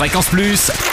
[0.00, 0.89] Fréquence Plus.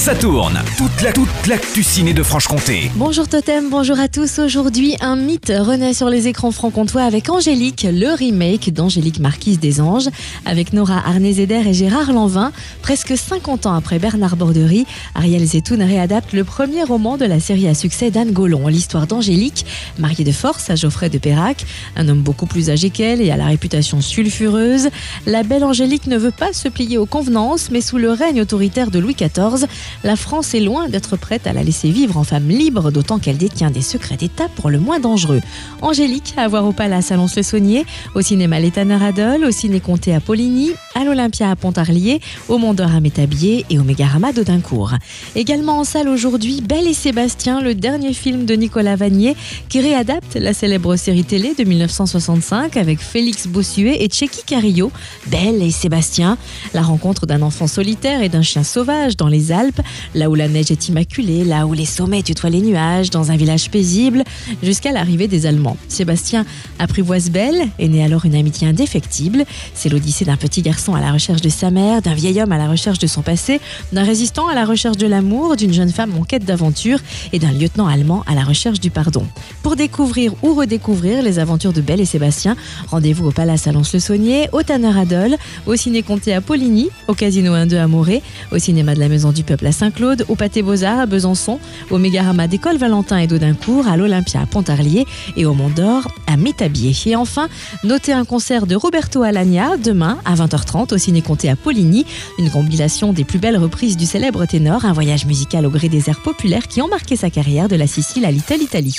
[0.00, 0.58] Ça tourne.
[0.78, 2.90] Toute la toute l'actu ciné de Franche-Comté.
[2.94, 4.38] Bonjour Totem, bonjour à tous.
[4.38, 9.78] Aujourd'hui, un mythe renaît sur les écrans franc-comtois avec Angélique, le remake d'Angélique Marquise des
[9.78, 10.08] Anges,
[10.46, 12.50] avec Nora Arnézeder et Gérard Lanvin.
[12.80, 17.68] Presque 50 ans après Bernard Borderie, Ariel Zetoun réadapte le premier roman de la série
[17.68, 19.66] à succès d'Anne Gollon, l'histoire d'Angélique,
[19.98, 23.36] mariée de force à Geoffrey de Perrac, un homme beaucoup plus âgé qu'elle et à
[23.36, 24.88] la réputation sulfureuse.
[25.26, 28.90] La belle Angélique ne veut pas se plier aux convenances, mais sous le règne autoritaire
[28.90, 29.66] de Louis XIV,
[30.04, 33.38] la France est loin d'être prête à la laisser vivre en femme libre, d'autant qu'elle
[33.38, 35.40] détient des secrets d'État pour le moins dangereux.
[35.82, 40.20] Angélique, à voir au Palace à Lons-le-Saunier, au cinéma L'Étana Radol, au ciné Comté à
[40.20, 44.94] Poligny, à l'Olympia à Pontarlier, au Mondor à Métabier et au Mégarama d'Audincourt.
[45.34, 49.36] Également en salle aujourd'hui, Belle et Sébastien, le dernier film de Nicolas Vanier,
[49.68, 54.90] qui réadapte la célèbre série télé de 1965 avec Félix Bossuet et Tchéky Carillo.
[55.26, 56.38] Belle et Sébastien,
[56.74, 59.79] la rencontre d'un enfant solitaire et d'un chien sauvage dans les Alpes,
[60.14, 63.36] là où la neige est immaculée, là où les sommets tutoient les nuages, dans un
[63.36, 64.24] village paisible,
[64.62, 65.76] jusqu'à l'arrivée des Allemands.
[65.88, 66.44] Sébastien
[66.78, 69.44] apprivoise Belle et naît alors une amitié indéfectible.
[69.74, 72.58] C'est l'odyssée d'un petit garçon à la recherche de sa mère, d'un vieil homme à
[72.58, 73.60] la recherche de son passé,
[73.92, 76.98] d'un résistant à la recherche de l'amour, d'une jeune femme en quête d'aventure
[77.32, 79.24] et d'un lieutenant allemand à la recherche du pardon.
[79.62, 82.56] Pour découvrir ou redécouvrir les aventures de Belle et Sébastien,
[82.90, 87.54] rendez-vous au Palace à Lons-le-Saunier, au Tanner Adol, au Ciné Comté à Poligny, au Casino
[87.54, 91.00] 1-2 à Morée, au Cinéma de la Maison du Peuple à Saint-Claude, au Pâté Beaux-Arts
[91.00, 91.58] à Besançon,
[91.90, 96.36] au Mégarama d'École Valentin et d'Audincourt, à l'Olympia à Pontarlier et au Mont d'Or à
[96.36, 96.94] Métabier.
[97.06, 97.48] Et enfin,
[97.82, 102.06] notez un concert de Roberto Alagna demain à 20h30 au Ciné Comté à Poligny,
[102.38, 106.08] une compilation des plus belles reprises du célèbre ténor, un voyage musical au gré des
[106.08, 108.60] airs populaires qui ont marqué sa carrière de la Sicile à l'Italie.
[108.60, 108.96] Italie.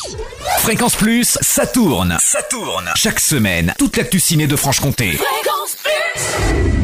[0.59, 2.17] Fréquence Plus, ça tourne.
[2.19, 2.89] Ça tourne.
[2.95, 5.11] Chaque semaine, toute l'actu ciné de Franche-Comté.
[5.11, 6.80] Fréquence Plus